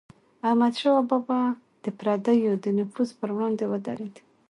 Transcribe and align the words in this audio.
احمدشاه 0.47 0.99
بابا 1.09 1.41
به 1.55 1.57
د 1.83 1.85
پردیو 1.99 2.53
د 2.63 2.65
نفوذ 2.79 3.09
پر 3.19 3.29
وړاندې 3.35 3.65
ودرید. 3.67 4.15